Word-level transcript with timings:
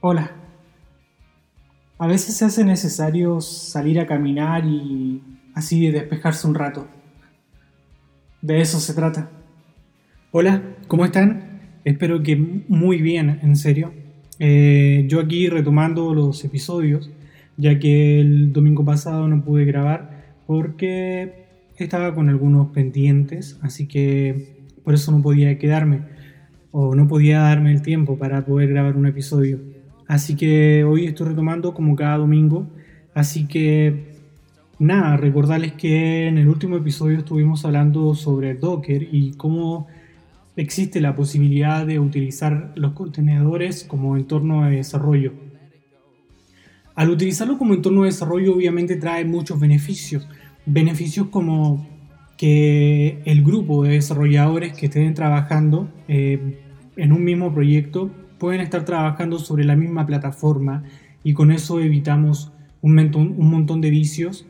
Hola. 0.00 0.30
A 1.98 2.06
veces 2.06 2.36
se 2.36 2.44
hace 2.44 2.64
necesario 2.64 3.40
salir 3.40 3.98
a 3.98 4.06
caminar 4.06 4.64
y 4.64 5.20
así 5.54 5.90
despejarse 5.90 6.46
un 6.46 6.54
rato. 6.54 6.86
De 8.40 8.60
eso 8.60 8.78
se 8.78 8.94
trata. 8.94 9.28
Hola, 10.30 10.62
¿cómo 10.86 11.04
están? 11.04 11.80
Espero 11.82 12.22
que 12.22 12.36
muy 12.36 13.02
bien, 13.02 13.40
en 13.42 13.56
serio. 13.56 13.92
Eh, 14.38 15.04
yo 15.08 15.18
aquí 15.18 15.48
retomando 15.48 16.14
los 16.14 16.44
episodios, 16.44 17.10
ya 17.56 17.80
que 17.80 18.20
el 18.20 18.52
domingo 18.52 18.84
pasado 18.84 19.26
no 19.26 19.42
pude 19.42 19.64
grabar 19.64 20.36
porque 20.46 21.46
estaba 21.76 22.14
con 22.14 22.28
algunos 22.28 22.68
pendientes, 22.68 23.58
así 23.62 23.88
que 23.88 24.64
por 24.84 24.94
eso 24.94 25.10
no 25.10 25.20
podía 25.22 25.58
quedarme 25.58 26.02
o 26.70 26.94
no 26.94 27.08
podía 27.08 27.40
darme 27.40 27.72
el 27.72 27.82
tiempo 27.82 28.16
para 28.16 28.46
poder 28.46 28.68
grabar 28.68 28.96
un 28.96 29.06
episodio. 29.06 29.77
Así 30.08 30.36
que 30.36 30.84
hoy 30.84 31.06
estoy 31.06 31.28
retomando 31.28 31.74
como 31.74 31.94
cada 31.94 32.16
domingo. 32.16 32.66
Así 33.14 33.46
que 33.46 34.14
nada, 34.78 35.18
recordarles 35.18 35.74
que 35.74 36.26
en 36.26 36.38
el 36.38 36.48
último 36.48 36.76
episodio 36.76 37.18
estuvimos 37.18 37.66
hablando 37.66 38.14
sobre 38.14 38.54
Docker 38.54 39.06
y 39.12 39.34
cómo 39.34 39.86
existe 40.56 41.02
la 41.02 41.14
posibilidad 41.14 41.86
de 41.86 42.00
utilizar 42.00 42.72
los 42.74 42.92
contenedores 42.92 43.84
como 43.84 44.16
entorno 44.16 44.64
de 44.64 44.76
desarrollo. 44.76 45.34
Al 46.94 47.10
utilizarlo 47.10 47.58
como 47.58 47.74
entorno 47.74 48.02
de 48.02 48.06
desarrollo 48.06 48.54
obviamente 48.54 48.96
trae 48.96 49.26
muchos 49.26 49.60
beneficios. 49.60 50.26
Beneficios 50.64 51.28
como 51.28 51.86
que 52.38 53.20
el 53.26 53.44
grupo 53.44 53.84
de 53.84 53.90
desarrolladores 53.90 54.72
que 54.72 54.86
estén 54.86 55.12
trabajando 55.12 55.90
eh, 56.08 56.60
en 56.96 57.12
un 57.12 57.24
mismo 57.24 57.52
proyecto 57.52 58.10
pueden 58.38 58.60
estar 58.60 58.84
trabajando 58.84 59.38
sobre 59.38 59.64
la 59.64 59.76
misma 59.76 60.06
plataforma 60.06 60.84
y 61.24 61.34
con 61.34 61.50
eso 61.50 61.80
evitamos 61.80 62.52
un 62.80 62.94
montón, 62.94 63.80
de 63.80 63.90
vicios 63.90 64.46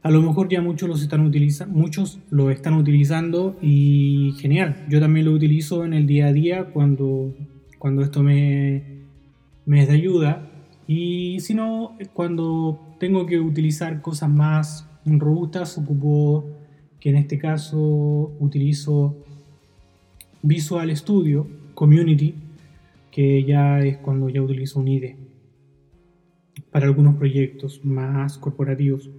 A 0.02 0.10
lo 0.10 0.22
mejor 0.22 0.48
ya 0.48 0.62
muchos, 0.62 0.88
los 0.88 1.02
están 1.02 1.20
utilizando, 1.20 1.78
muchos 1.78 2.18
lo 2.30 2.50
están 2.50 2.72
utilizando 2.72 3.58
y 3.60 4.32
genial. 4.38 4.86
Yo 4.88 4.98
también 4.98 5.26
lo 5.26 5.32
utilizo 5.32 5.84
en 5.84 5.92
el 5.92 6.06
día 6.06 6.28
a 6.28 6.32
día 6.32 6.64
cuando, 6.72 7.34
cuando 7.78 8.00
esto 8.00 8.22
me, 8.22 9.02
me 9.66 9.82
es 9.82 9.88
de 9.88 9.94
ayuda. 9.96 10.50
Y 10.86 11.40
si 11.40 11.52
no, 11.52 11.94
cuando 12.14 12.80
tengo 12.98 13.26
que 13.26 13.38
utilizar 13.38 14.00
cosas 14.00 14.30
más 14.30 14.88
robustas, 15.04 15.76
ocupo 15.76 16.46
que 17.00 17.10
en 17.10 17.16
este 17.16 17.36
caso 17.36 18.32
utilizo 18.40 19.14
Visual 20.42 20.96
Studio 20.96 21.46
Community, 21.74 22.34
que 23.10 23.44
ya 23.44 23.80
es 23.80 23.98
cuando 23.98 24.30
ya 24.30 24.40
utilizo 24.40 24.80
un 24.80 24.88
IDE 24.88 25.27
para 26.70 26.86
algunos 26.86 27.16
proyectos 27.16 27.84
más 27.84 28.38
corporativos. 28.38 29.10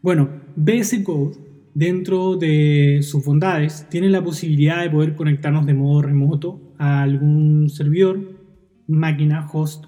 Bueno, 0.00 0.28
VS 0.56 1.02
Code, 1.02 1.36
dentro 1.74 2.36
de 2.36 3.00
sus 3.02 3.24
bondades, 3.24 3.86
tiene 3.90 4.08
la 4.08 4.22
posibilidad 4.22 4.82
de 4.82 4.90
poder 4.90 5.16
conectarnos 5.16 5.66
de 5.66 5.74
modo 5.74 6.02
remoto 6.02 6.74
a 6.78 7.02
algún 7.02 7.68
servidor, 7.68 8.20
máquina, 8.86 9.48
host, 9.52 9.86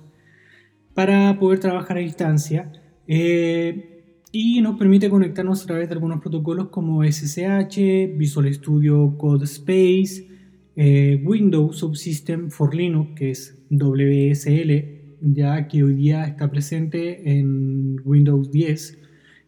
para 0.94 1.38
poder 1.38 1.60
trabajar 1.60 1.96
a 1.96 2.00
distancia. 2.00 2.72
Eh, 3.06 3.90
y 4.32 4.60
nos 4.60 4.78
permite 4.78 5.10
conectarnos 5.10 5.64
a 5.64 5.66
través 5.66 5.88
de 5.88 5.94
algunos 5.94 6.20
protocolos 6.20 6.68
como 6.68 7.02
SSH, 7.02 8.16
Visual 8.16 8.52
Studio 8.52 9.16
Code 9.18 9.44
Space, 9.44 10.28
eh, 10.76 11.20
Windows 11.24 11.78
Subsystem 11.78 12.50
for 12.50 12.74
Linux, 12.74 13.10
que 13.16 13.30
es 13.30 13.58
WSL, 13.70 14.99
ya 15.20 15.68
que 15.68 15.82
hoy 15.82 15.94
día 15.94 16.24
está 16.24 16.50
presente 16.50 17.38
en 17.38 18.00
Windows 18.04 18.50
10 18.50 18.98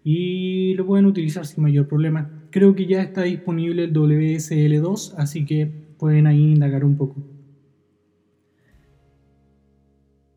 y 0.05 0.75
lo 0.75 0.87
pueden 0.87 1.07
utilizar 1.07 1.47
sin 1.47 1.63
mayor 1.63 1.89
problema. 1.89 2.31
Creo 2.51 2.75
que 2.75 2.87
ya 2.87 3.03
está 3.03 3.23
disponible 3.23 3.85
el 3.85 3.93
WSL2, 3.93 5.15
así 5.17 5.45
que 5.45 5.67
pueden 5.99 6.27
ahí 6.27 6.53
indagar 6.53 6.85
un 6.85 6.97
poco. 6.97 7.23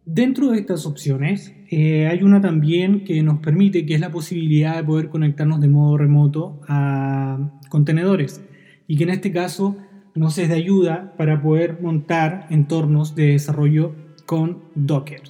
Dentro 0.05 0.51
de 0.51 0.59
estas 0.59 0.85
opciones 0.85 1.55
eh, 1.71 2.07
hay 2.07 2.21
una 2.21 2.39
también 2.39 3.03
que 3.03 3.23
nos 3.23 3.39
permite, 3.39 3.87
que 3.87 3.95
es 3.95 3.99
la 3.99 4.11
posibilidad 4.11 4.75
de 4.75 4.83
poder 4.83 5.09
conectarnos 5.09 5.59
de 5.61 5.67
modo 5.67 5.97
remoto 5.97 6.61
a 6.67 7.59
contenedores 7.69 8.43
y 8.87 8.97
que 8.97 9.03
en 9.03 9.09
este 9.09 9.31
caso 9.31 9.75
nos 10.13 10.37
es 10.37 10.49
de 10.49 10.55
ayuda 10.55 11.15
para 11.17 11.41
poder 11.41 11.81
montar 11.81 12.45
entornos 12.51 13.15
de 13.15 13.31
desarrollo 13.31 13.95
con 14.25 14.63
Docker. 14.75 15.21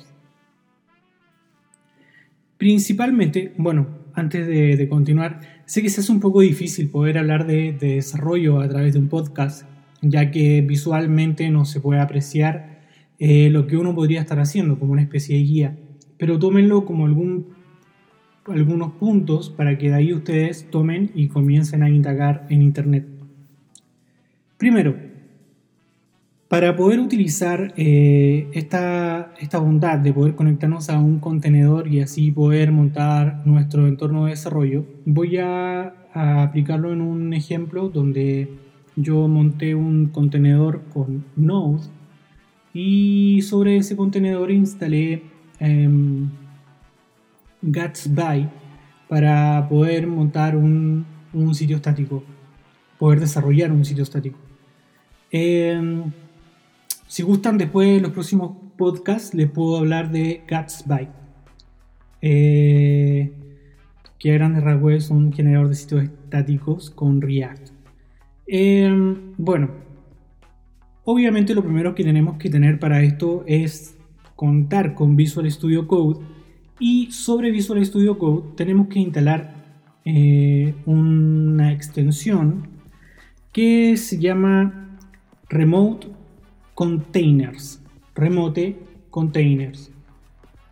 Principalmente, 2.58 3.54
bueno, 3.58 3.88
antes 4.14 4.48
de, 4.48 4.88
continuar, 4.90 5.42
sé 5.66 5.82
que 5.82 5.90
se 5.90 6.02
hace 6.02 6.12
un 6.12 6.22
poco 6.22 6.42
difícil 6.42 6.90
poder 6.90 7.18
hablar 7.18 7.46
de, 7.46 7.74
desarrollo 7.74 8.62
a 8.62 8.70
través 8.70 8.94
de 8.94 9.00
un 9.00 9.10
podcast, 9.10 9.68
ya 10.02 10.32
que 10.32 10.62
visualmente 10.62 11.50
no 11.50 11.66
se 11.66 11.82
puede 11.82 12.00
apreciar 12.00 12.80
eh, 13.20 13.50
lo 13.50 13.68
que 13.68 13.78
uno 13.78 13.94
podría 13.94 14.22
estar 14.22 14.40
haciendo 14.40 14.80
como 14.80 14.94
una 14.94 15.02
especie 15.02 15.36
de 15.38 15.44
guía, 15.44 15.78
pero 16.18 16.40
tómenlo 16.40 16.86
como 16.86 17.06
algún, 17.06 17.48
algunos 18.48 18.94
puntos 18.94 19.50
para 19.50 19.78
que 19.78 19.90
de 19.90 19.96
ahí 19.96 20.14
ustedes 20.14 20.70
tomen 20.72 21.12
y 21.14 21.28
comiencen 21.28 21.84
a 21.84 21.90
indagar 21.90 22.48
en 22.50 22.62
Internet. 22.62 23.06
Primero, 24.58 24.96
para 26.48 26.76
poder 26.76 27.00
utilizar 27.00 27.74
eh, 27.76 28.48
esta, 28.54 29.34
esta, 29.40 29.58
bondad 29.60 29.98
de 29.98 30.14
poder 30.14 30.36
conectarnos 30.36 30.90
a 30.90 31.00
un 31.00 31.20
contenedor 31.20 31.88
y 31.88 32.02
así 32.02 32.32
poder 32.32 32.72
montar 32.72 33.42
nuestro 33.46 33.88
entorno 33.88 34.26
de 34.26 34.32
desarrollo, 34.32 34.86
voy 35.06 35.38
a, 35.38 35.94
aplicarlo 36.14 36.94
en 36.94 37.02
un 37.02 37.34
ejemplo 37.34 37.90
donde 37.90 38.50
yo 38.96 39.28
monté 39.28 39.76
un 39.76 40.08
contenedor 40.08 40.84
con 40.94 41.26
Node 41.36 41.82
y 42.74 43.42
sobre 43.42 43.76
ese 43.76 43.98
contenedor 43.98 44.50
instalé 44.50 45.24
um, 45.60 46.30
Gatsby 47.62 48.48
para 49.10 49.68
poder 49.68 50.08
montar 50.08 50.56
un, 50.56 51.06
un, 51.34 51.53
sitio 51.53 51.76
estático, 51.76 52.24
poder 52.98 53.20
desarrollar 53.20 53.74
un 53.74 53.84
sitio 53.84 54.03
estático. 54.03 54.40
Em, 55.32 56.12
si 57.07 57.23
gustan, 57.23 57.57
después 57.57 57.97
en 57.97 58.03
los 58.03 58.11
próximos 58.11 58.57
podcasts 58.78 59.34
les 59.34 59.49
puedo 59.49 59.78
hablar 59.78 60.11
de 60.11 60.43
Gatsby. 60.47 61.07
Eh, 62.22 63.31
que 64.17 64.31
a 64.31 64.34
grandes 64.34 64.63
rasgos 64.63 64.93
es 64.93 65.09
un 65.09 65.31
generador 65.31 65.69
de 65.69 65.75
sitios 65.75 66.03
estáticos 66.03 66.90
con 66.90 67.22
React. 67.22 67.69
Eh, 68.47 68.91
bueno, 69.37 69.69
obviamente 71.03 71.53
lo 71.53 71.63
primero 71.63 71.93
que 71.93 72.03
tenemos 72.03 72.37
que 72.37 72.49
tener 72.49 72.79
para 72.79 73.03
esto 73.03 73.43
es 73.46 73.96
contar 74.35 74.96
con 74.96 75.16
Visual 75.16 75.49
Studio 75.52 75.87
Code 75.87 76.25
y 76.79 77.11
sobre 77.11 77.52
Visual 77.52 77.85
Studio 77.85 78.17
Code 78.17 78.55
tenemos 78.55 78.87
que 78.87 78.99
instalar 78.99 79.53
eh, 80.03 80.75
una 80.85 81.72
extensión 81.72 82.67
que 83.52 83.96
se 83.97 84.19
llama 84.19 84.97
Remote 85.49 86.07
containers, 86.76 87.82
remote 88.14 88.78
containers. 89.10 89.92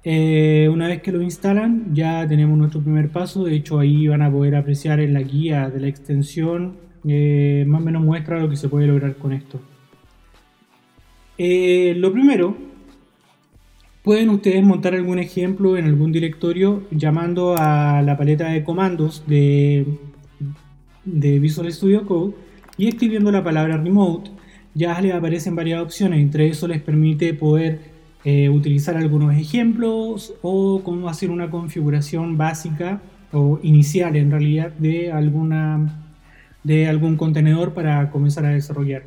Eh, 0.04 0.70
una 0.72 0.90
vez 0.90 1.02
que 1.02 1.14
lo 1.14 1.22
instalan, 1.22 1.96
ya 1.96 2.28
tenemos 2.28 2.58
nuestro 2.58 2.82
primer 2.82 3.10
paso. 3.10 3.46
De 3.46 3.56
hecho, 3.56 3.80
ahí 3.80 4.08
van 4.08 4.22
a 4.22 4.30
poder 4.30 4.56
apreciar 4.56 5.00
en 5.00 5.14
la 5.14 5.22
guía 5.22 5.70
de 5.70 5.80
la 5.80 5.88
extensión, 5.88 6.76
eh, 7.08 7.64
más 7.68 7.82
o 7.82 7.86
menos 7.86 8.04
muestra 8.04 8.40
lo 8.40 8.50
que 8.50 8.58
se 8.58 8.68
puede 8.68 8.88
lograr 8.88 9.16
con 9.16 9.32
esto. 9.32 9.62
Eh, 11.38 11.96
lo 11.98 12.12
primero, 12.12 12.56
pueden 14.04 14.30
ustedes 14.30 14.62
montar 14.64 14.94
algún 14.94 15.20
ejemplo 15.20 15.78
en 15.78 15.86
algún 15.86 16.12
directorio 16.12 16.84
llamando 16.92 17.56
a 17.58 18.02
la 18.02 18.18
paleta 18.18 18.50
de 18.50 18.64
comandos 18.64 19.24
de, 19.26 19.86
de 21.06 21.40
Visual 21.40 21.72
Studio 21.72 22.06
Code 22.06 22.36
y 22.78 22.90
escribiendo 22.90 23.32
la 23.32 23.44
palabra 23.44 23.78
remote. 23.78 24.32
Ya 24.76 25.00
les 25.02 25.14
aparecen 25.14 25.56
varias 25.56 25.82
opciones, 25.82 26.20
entre 26.20 26.48
eso 26.48 26.68
les 26.68 26.82
permite 26.82 27.34
poder 27.34 27.80
eh, 28.26 28.50
utilizar 28.50 28.96
algunos 28.98 29.36
ejemplos 29.36 30.34
o 30.42 30.82
cómo 30.84 31.10
hacer 31.10 31.30
una 31.30 31.50
configuración 31.50 32.38
básica 32.38 33.02
o 33.34 33.60
inicial 33.64 34.16
en 34.16 34.32
realidad 34.32 34.72
de, 34.72 35.12
alguna, 35.12 36.06
de 36.64 36.88
algún 36.88 37.18
contenedor 37.18 37.74
para 37.74 38.10
comenzar 38.10 38.46
a 38.46 38.50
desarrollar. 38.50 39.04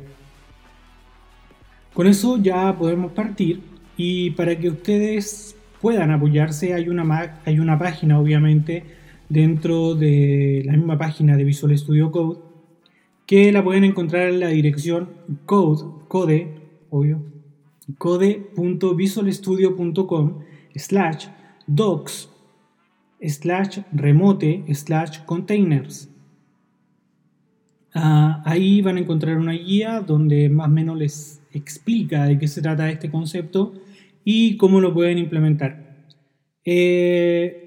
Con 1.93 2.05
eso 2.07 2.37
ya 2.37 2.77
podemos 2.77 3.11
partir 3.11 3.61
y 3.97 4.31
para 4.31 4.55
que 4.57 4.69
ustedes 4.69 5.55
puedan 5.81 6.11
apoyarse 6.11 6.73
hay 6.75 6.87
una, 6.87 7.39
hay 7.43 7.59
una 7.59 7.79
página 7.79 8.19
obviamente 8.19 8.83
dentro 9.29 9.95
de 9.95 10.61
la 10.65 10.73
misma 10.73 10.97
página 10.97 11.35
de 11.35 11.43
Visual 11.43 11.75
Studio 11.77 12.11
Code 12.11 12.46
que 13.27 13.51
la 13.51 13.63
pueden 13.63 13.83
encontrar 13.83 14.29
en 14.29 14.39
la 14.39 14.47
dirección 14.47 15.09
code, 15.45 15.83
code, 16.07 16.55
obvio, 16.89 17.23
code.visualstudio.com 17.99 20.39
slash 20.75 21.27
docs 21.67 22.29
slash 23.21 23.79
remote 23.91 24.63
slash 24.73 25.19
containers. 25.25 26.09
Ah, 27.93 28.41
ahí 28.45 28.81
van 28.81 28.97
a 28.97 29.01
encontrar 29.01 29.37
una 29.37 29.53
guía 29.53 30.01
donde 30.01 30.49
más 30.49 30.67
o 30.67 30.71
menos 30.71 30.97
les 30.97 31.41
explica 31.51 32.25
de 32.25 32.37
qué 32.37 32.47
se 32.47 32.61
trata 32.61 32.89
este 32.89 33.09
concepto 33.09 33.73
y 34.23 34.57
cómo 34.57 34.81
lo 34.81 34.93
pueden 34.93 35.17
implementar. 35.17 36.05
Eh, 36.63 37.63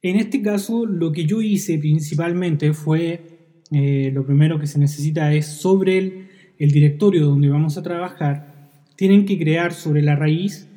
en 0.00 0.16
este 0.16 0.40
caso, 0.40 0.86
lo 0.86 1.12
que 1.12 1.26
yo 1.26 1.42
hice 1.42 1.76
principalmente 1.78 2.72
fue, 2.72 3.35
eh, 3.72 4.10
lo 4.12 4.24
primero 4.24 4.60
que 4.60 4.66
se 4.66 4.78
necesita 4.78 5.32
es 5.32 5.46
sobre 5.46 6.28
el, 6.58 6.70
directorio 6.70 7.26
donde 7.26 7.48
vamos 7.48 7.76
a 7.76 7.82
trabajar, 7.82 8.70
tienen 8.96 9.26
que 9.26 9.38
crear 9.38 9.72
sobre 9.72 10.02
la 10.02 10.14
raíz 10.14 10.68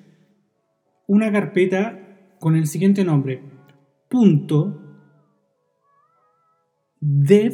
una 1.08 1.32
carpeta 1.32 2.36
con 2.40 2.56
el 2.56 2.68
siguiente 2.68 3.04
nombre, 3.04 3.42
punto 4.10 4.82
dev 7.00 7.54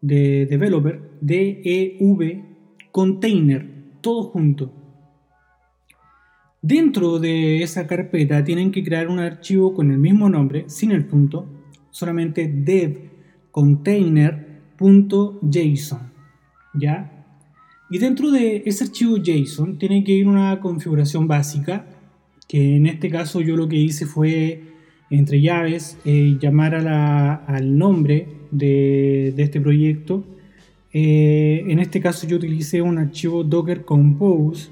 de 0.00 0.46
developer, 0.46 1.00
dev 1.20 1.62
container, 2.90 4.00
todo 4.00 4.24
junto. 4.24 4.72
Dentro 6.62 7.18
de 7.18 7.62
esa 7.62 7.86
carpeta 7.86 8.42
tienen 8.42 8.72
que 8.72 8.82
crear 8.82 9.08
un 9.08 9.18
archivo 9.18 9.74
con 9.74 9.90
el 9.90 9.98
mismo 9.98 10.30
nombre, 10.30 10.64
sin 10.68 10.92
el 10.92 11.04
punto, 11.04 11.46
solamente 11.90 12.48
dev 12.48 13.10
container.json, 14.84 16.12
¿ya? 16.74 17.10
Y 17.90 17.98
dentro 17.98 18.30
de 18.30 18.62
ese 18.66 18.84
archivo 18.84 19.16
JSON 19.16 19.78
tiene 19.78 20.04
que 20.04 20.12
ir 20.12 20.28
una 20.28 20.60
configuración 20.60 21.26
básica, 21.26 21.86
que 22.46 22.76
en 22.76 22.86
este 22.86 23.08
caso 23.08 23.40
yo 23.40 23.56
lo 23.56 23.66
que 23.68 23.76
hice 23.76 24.04
fue, 24.04 24.62
entre 25.10 25.40
llaves, 25.40 25.96
eh, 26.04 26.36
llamar 26.40 26.74
al 26.74 27.78
nombre 27.78 28.28
de, 28.50 29.34
este 29.36 29.60
proyecto. 29.60 30.24
Eh, 30.92 31.64
en 31.66 31.78
este 31.78 32.00
caso 32.00 32.26
yo 32.26 32.36
utilicé 32.36 32.82
un 32.82 32.98
archivo 32.98 33.42
Docker 33.42 33.84
Compose, 33.84 34.68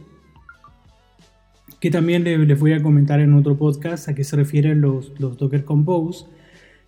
que 1.81 1.91
también 1.91 2.25
les 2.25 2.61
voy 2.61 2.73
a 2.75 2.82
comentar 2.82 3.20
en 3.20 3.32
otro 3.35 3.56
podcast 3.56 4.09
a 4.09 4.14
qué 4.14 4.25
se 4.25 4.37
refieren 4.37 4.81
los, 4.81 5.14
Docker 5.19 5.64
Compose. 5.64 6.26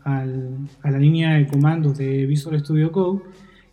a 0.03 0.91
la 0.91 0.99
línea 0.99 1.33
de 1.33 1.47
comandos 1.47 1.97
de 1.97 2.25
Visual 2.25 2.59
Studio 2.59 2.91
Code 2.91 3.21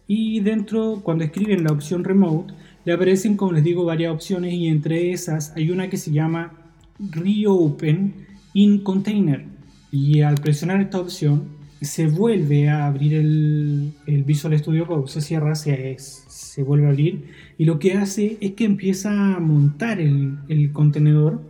y 0.06 0.40
dentro, 0.40 1.00
cuando 1.02 1.24
escriben 1.24 1.64
la 1.64 1.72
opción 1.72 2.04
Remote, 2.04 2.52
le 2.84 2.92
aparecen, 2.92 3.36
como 3.36 3.52
les 3.52 3.64
digo, 3.64 3.84
varias 3.84 4.12
opciones 4.12 4.52
y 4.52 4.66
entre 4.66 5.12
esas 5.12 5.52
hay 5.56 5.70
una 5.70 5.88
que 5.88 5.96
se 5.96 6.10
llama 6.10 6.52
Reopen 6.98 8.14
in 8.54 8.80
Container. 8.82 9.44
Y 9.90 10.22
al 10.22 10.34
presionar 10.36 10.80
esta 10.80 10.98
opción, 10.98 11.44
se 11.80 12.06
vuelve 12.06 12.68
a 12.68 12.86
abrir 12.86 13.14
el, 13.14 13.92
el 14.06 14.24
Visual 14.24 14.58
Studio 14.58 14.86
Code, 14.86 15.08
se 15.08 15.20
cierra, 15.20 15.54
se, 15.54 15.96
se, 15.98 16.62
vuelve 16.62 16.86
a 16.86 16.90
abrir 16.90 17.24
y 17.58 17.64
lo 17.64 17.78
que 17.78 17.94
hace 17.94 18.36
es 18.40 18.52
que 18.52 18.64
empieza 18.64 19.34
a 19.34 19.40
montar 19.40 20.00
el, 20.00 20.38
el 20.48 20.72
contenedor 20.72 21.42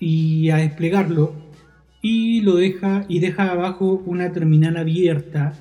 y 0.00 0.50
a 0.50 0.56
desplegarlo 0.56 1.34
y 2.02 2.40
lo 2.40 2.56
deja 2.56 3.04
y 3.08 3.20
deja 3.20 3.52
abajo 3.52 4.02
una 4.06 4.32
terminal 4.32 4.76
abierta 4.78 5.52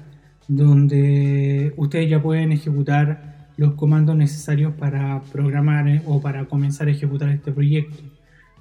donde 0.47 1.73
ustedes 1.77 2.09
ya 2.09 2.21
pueden 2.21 2.51
ejecutar 2.51 3.49
los 3.57 3.73
comandos 3.73 4.15
necesarios 4.15 4.73
para 4.73 5.21
programar 5.33 5.87
eh, 5.89 6.01
o 6.05 6.21
para 6.21 6.45
comenzar 6.45 6.87
a 6.87 6.91
ejecutar 6.91 7.29
este 7.29 7.51
proyecto. 7.51 8.01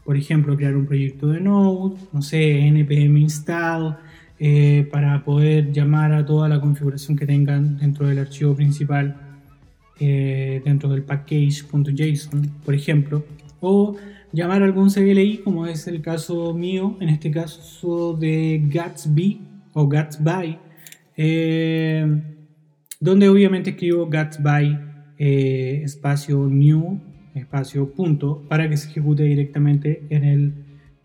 Por 0.04 0.16
ejemplo, 0.16 0.56
crear 0.56 0.74
un 0.74 0.86
proyecto 0.86 1.28
de 1.28 1.40
Node, 1.40 1.96
no 2.12 2.20
sé, 2.20 2.66
npm 2.68 3.20
install, 3.20 3.96
eh, 4.40 4.88
para 4.90 5.24
poder 5.24 5.72
llamar 5.72 6.12
a 6.12 6.26
toda 6.26 6.48
la 6.48 6.60
configuración 6.60 7.16
que 7.16 7.26
tengan 7.26 7.78
dentro 7.78 8.06
del 8.06 8.18
archivo 8.18 8.54
principal, 8.54 9.16
eh, 10.00 10.62
dentro 10.64 10.88
del 10.88 11.02
package.json, 11.02 12.50
por 12.64 12.74
ejemplo, 12.74 13.24
o 13.60 13.96
llamar 14.32 14.62
algún 14.62 14.90
CLI, 14.90 15.38
como 15.38 15.66
es 15.66 15.86
el 15.86 16.02
caso 16.02 16.54
mío, 16.54 16.96
en 17.00 17.08
este 17.08 17.30
caso 17.30 18.14
de 18.14 18.62
Gatsby 18.66 19.40
o 19.72 19.88
Gatsby, 19.88 20.58
eh, 21.16 22.22
donde 23.00 23.28
obviamente 23.28 23.70
escribo 23.70 24.06
Gatsby 24.08 24.78
eh, 25.18 25.82
espacio 25.84 26.46
new 26.46 27.00
espacio 27.38 27.92
punto 27.92 28.42
para 28.48 28.68
que 28.68 28.76
se 28.76 28.88
ejecute 28.90 29.24
directamente 29.24 30.04
en 30.10 30.24
el 30.24 30.54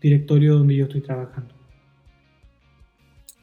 directorio 0.00 0.56
donde 0.56 0.76
yo 0.76 0.84
estoy 0.84 1.00
trabajando. 1.00 1.53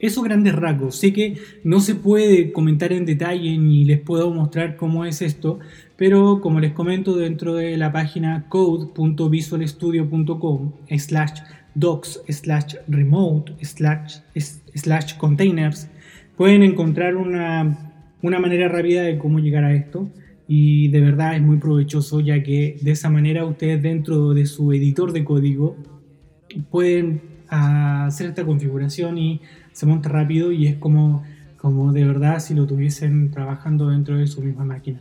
Eso 0.02 0.20
grandes 0.20 0.54
rasgos. 0.54 0.96
Sé 0.96 1.14
que 1.14 1.38
no 1.64 1.80
se 1.80 1.94
puede 1.94 2.52
comentar 2.52 2.92
en 2.92 3.06
detalle 3.06 3.56
ni 3.56 3.86
les 3.86 4.00
puedo 4.00 4.30
mostrar 4.34 4.76
cómo 4.76 5.06
es 5.06 5.22
esto, 5.22 5.58
pero 5.96 6.42
como 6.42 6.60
les 6.60 6.72
comento 6.72 7.16
dentro 7.16 7.54
de 7.54 7.78
la 7.78 7.92
página 7.92 8.44
code.visualstudio.com 8.50 10.72
slash 10.98 11.40
docs 11.74 12.20
slash 12.28 12.74
remote 12.88 13.54
slash, 13.64 14.18
slash 14.74 15.16
containers 15.16 15.88
pueden 16.36 16.62
encontrar 16.62 17.16
una, 17.16 17.94
una 18.20 18.38
manera 18.38 18.68
rápida 18.68 19.00
de 19.02 19.16
cómo 19.16 19.38
llegar 19.38 19.64
a 19.64 19.72
esto. 19.72 20.10
y 20.48 20.88
de 20.88 21.00
verdad 21.00 21.36
es 21.36 21.40
muy 21.40 21.58
provechoso 21.58 22.18
ya 22.20 22.42
que 22.42 22.76
de 22.80 22.90
esa 22.90 23.08
manera 23.08 23.44
ustedes 23.44 23.80
dentro 23.80 24.34
de 24.34 24.46
su 24.46 24.72
editor 24.72 25.12
de 25.12 25.22
código 25.24 25.76
pueden 26.70 27.22
hacer 27.48 28.30
esta 28.30 28.44
configuración 28.44 29.18
y 29.18 29.40
se 29.72 29.86
monta 29.86 30.08
rápido 30.08 30.52
y 30.52 30.66
es 30.66 30.76
como, 30.76 31.22
como 31.56 31.92
de 31.92 32.04
verdad 32.04 32.40
si 32.40 32.54
lo 32.54 32.66
tuviesen 32.66 33.30
trabajando 33.30 33.88
dentro 33.88 34.16
de 34.16 34.26
su 34.26 34.42
misma 34.42 34.64
máquina. 34.64 35.00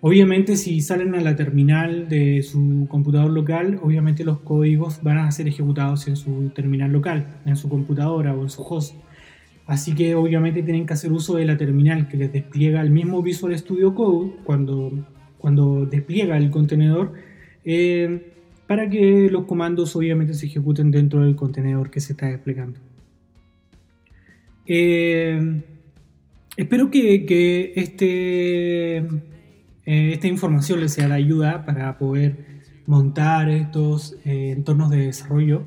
Obviamente 0.00 0.56
si 0.56 0.80
salen 0.82 1.14
a 1.14 1.20
la 1.20 1.36
terminal 1.36 2.08
de 2.08 2.42
su 2.42 2.86
computador 2.88 3.30
local, 3.30 3.80
obviamente 3.82 4.24
los 4.24 4.38
códigos 4.40 5.02
van 5.02 5.18
a 5.18 5.30
ser 5.30 5.48
ejecutados 5.48 6.06
en 6.06 6.16
su 6.16 6.50
terminal 6.50 6.92
local, 6.92 7.26
en 7.44 7.56
su 7.56 7.68
computadora 7.68 8.34
o 8.34 8.42
en 8.42 8.50
su 8.50 8.62
host. 8.62 8.94
Así 9.66 9.94
que 9.94 10.14
obviamente 10.14 10.62
tienen 10.62 10.86
que 10.86 10.92
hacer 10.92 11.10
uso 11.12 11.36
de 11.36 11.44
la 11.44 11.56
terminal 11.56 12.08
que 12.08 12.16
les 12.16 12.32
despliega 12.32 12.80
el 12.82 12.90
mismo 12.90 13.20
Visual 13.22 13.56
Studio 13.58 13.94
Code 13.94 14.32
cuando, 14.44 14.92
cuando 15.38 15.86
despliega 15.86 16.36
el 16.36 16.50
contenedor 16.50 17.14
eh, 17.64 18.32
para 18.68 18.88
que 18.88 19.28
los 19.30 19.44
comandos 19.44 19.96
obviamente 19.96 20.34
se 20.34 20.46
ejecuten 20.46 20.92
dentro 20.92 21.22
del 21.22 21.34
contenedor 21.34 21.90
que 21.90 22.00
se 22.00 22.12
está 22.12 22.26
desplegando. 22.26 22.78
Eh, 24.66 25.62
espero 26.56 26.90
que, 26.90 27.72
este, 27.76 28.96
eh, 28.96 29.04
esta 29.84 30.26
información 30.26 30.80
les 30.80 30.92
sea 30.92 31.08
de 31.08 31.14
ayuda 31.14 31.64
para 31.64 31.96
poder 31.98 32.44
montar 32.86 33.48
estos 33.50 34.16
entornos 34.24 34.90
de 34.90 34.98
desarrollo 34.98 35.66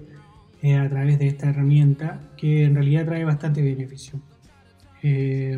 eh, 0.62 0.76
a 0.76 0.90
través 0.90 1.20
de 1.20 1.28
esta 1.28 1.50
herramienta 1.50 2.20
que 2.36 2.66
en 2.66 2.76
realidad 2.76 3.06
trae 3.06 3.24
bastante 3.24 3.62
beneficio. 3.62 4.20
Eh, 5.02 5.58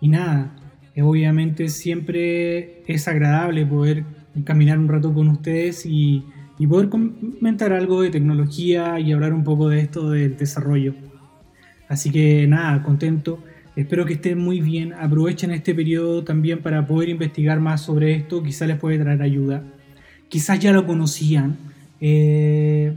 y 0.00 0.08
nada, 0.08 0.54
eh, 0.94 1.02
obviamente 1.02 1.68
siempre 1.68 2.84
es 2.86 3.08
agradable 3.08 3.66
poder 3.66 4.04
caminar 4.44 4.78
un 4.78 4.86
rato 4.86 5.12
con 5.12 5.26
ustedes 5.26 5.84
y, 5.84 6.24
y, 6.60 6.66
poder 6.68 6.90
comentar 6.90 7.72
algo 7.72 8.02
de 8.02 8.10
tecnología 8.10 9.00
y 9.00 9.10
hablar 9.10 9.34
un 9.34 9.42
poco 9.42 9.68
de 9.68 9.80
esto 9.80 10.10
del 10.10 10.36
desarrollo. 10.36 10.94
Así 11.94 12.10
que 12.10 12.46
nada, 12.46 12.82
contento. 12.82 13.38
Espero 13.76 14.04
que 14.04 14.14
estén 14.14 14.38
muy 14.38 14.60
bien. 14.60 14.92
Aprovechen 14.92 15.50
este 15.50 15.74
periodo 15.74 16.24
también 16.24 16.60
para 16.60 16.86
poder 16.86 17.08
investigar 17.08 17.60
más 17.60 17.82
sobre 17.82 18.14
esto. 18.14 18.42
Quizás 18.42 18.68
les 18.68 18.78
puede 18.78 18.98
traer 18.98 19.22
ayuda. 19.22 19.62
Quizás 20.28 20.58
ya 20.58 20.72
lo 20.72 20.86
conocían. 20.86 21.56
Eh, 22.00 22.94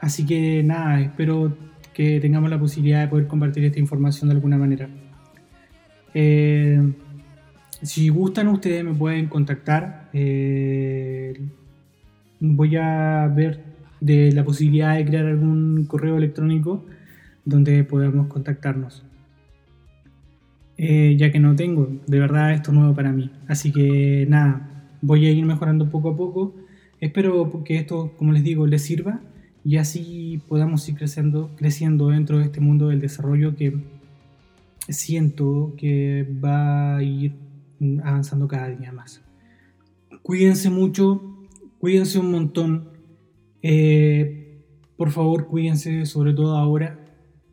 Así 0.00 0.26
que 0.26 0.62
nada, 0.62 1.00
espero 1.00 1.56
que 1.92 2.20
tengamos 2.20 2.50
la 2.50 2.58
posibilidad 2.58 3.00
de 3.00 3.08
poder 3.08 3.26
compartir 3.26 3.64
esta 3.64 3.80
información 3.80 4.28
de 4.28 4.34
alguna 4.34 4.58
manera. 4.58 4.88
Eh, 6.14 6.80
si 7.82 8.08
gustan, 8.08 8.48
ustedes 8.48 8.84
me 8.84 8.94
pueden 8.94 9.26
contactar. 9.26 10.08
Eh, 10.12 11.40
voy 12.40 12.76
a 12.76 13.26
ver 13.34 13.64
de 14.00 14.32
la 14.32 14.44
posibilidad 14.44 14.94
de 14.94 15.06
crear 15.06 15.26
algún 15.26 15.86
correo 15.86 16.18
electrónico 16.18 16.84
donde 17.46 17.82
podamos 17.84 18.26
contactarnos. 18.26 19.02
Eh, 20.76 21.16
ya 21.18 21.32
que 21.32 21.40
no 21.40 21.56
tengo, 21.56 21.88
de 22.06 22.18
verdad 22.18 22.52
esto 22.52 22.70
es 22.70 22.76
nuevo 22.76 22.94
para 22.94 23.12
mí. 23.12 23.30
Así 23.48 23.72
que 23.72 24.26
nada, 24.28 24.88
voy 25.00 25.24
a 25.26 25.30
ir 25.30 25.46
mejorando 25.46 25.88
poco 25.88 26.10
a 26.10 26.16
poco. 26.16 26.54
Espero 27.00 27.64
que 27.64 27.78
esto, 27.78 28.12
como 28.18 28.32
les 28.32 28.44
digo, 28.44 28.66
les 28.66 28.82
sirva 28.82 29.20
y 29.64 29.78
así 29.78 30.42
podamos 30.48 30.86
ir 30.88 30.96
creciendo, 30.96 31.50
creciendo 31.56 32.08
dentro 32.08 32.38
de 32.38 32.44
este 32.44 32.60
mundo 32.60 32.88
del 32.88 33.00
desarrollo 33.00 33.56
que 33.56 33.74
siento 34.88 35.74
que 35.76 36.26
va 36.44 36.96
a 36.96 37.02
ir 37.02 37.34
avanzando 38.02 38.48
cada 38.48 38.68
día 38.68 38.92
más. 38.92 39.22
Cuídense 40.22 40.70
mucho, 40.70 41.22
cuídense 41.78 42.18
un 42.18 42.30
montón. 42.32 42.88
Eh, 43.62 44.62
por 44.96 45.10
favor, 45.10 45.46
cuídense 45.46 46.06
sobre 46.06 46.34
todo 46.34 46.56
ahora. 46.56 47.05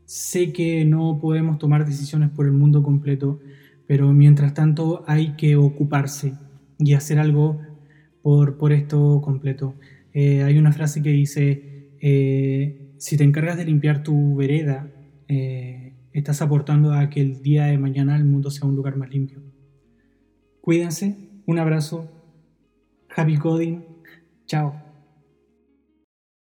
Sé 0.05 0.51
que 0.51 0.85
no 0.85 1.19
podemos 1.21 1.57
tomar 1.57 1.85
decisiones 1.85 2.29
por 2.29 2.45
el 2.45 2.51
mundo 2.51 2.83
completo, 2.83 3.39
pero 3.87 4.11
mientras 4.13 4.53
tanto 4.53 5.03
hay 5.07 5.35
que 5.35 5.55
ocuparse 5.55 6.33
y 6.79 6.93
hacer 6.93 7.19
algo 7.19 7.59
por, 8.21 8.57
por 8.57 8.73
esto 8.73 9.21
completo. 9.21 9.75
Eh, 10.13 10.43
hay 10.43 10.57
una 10.57 10.71
frase 10.71 11.01
que 11.01 11.09
dice, 11.09 11.89
eh, 11.99 12.93
si 12.97 13.17
te 13.17 13.23
encargas 13.23 13.57
de 13.57 13.65
limpiar 13.65 14.03
tu 14.03 14.35
vereda, 14.35 14.91
eh, 15.27 15.93
estás 16.11 16.41
aportando 16.41 16.93
a 16.93 17.09
que 17.09 17.21
el 17.21 17.41
día 17.41 17.65
de 17.65 17.77
mañana 17.77 18.15
el 18.15 18.25
mundo 18.25 18.51
sea 18.51 18.67
un 18.67 18.75
lugar 18.75 18.95
más 18.95 19.09
limpio. 19.09 19.41
Cuídense, 20.61 21.17
un 21.45 21.59
abrazo, 21.59 22.09
happy 23.15 23.37
coding, 23.37 23.81
chao. 24.45 24.82